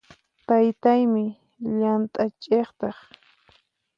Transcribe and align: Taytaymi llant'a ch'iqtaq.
Taytaymi 0.47 1.25
llant'a 1.75 2.25
ch'iqtaq. 2.41 2.97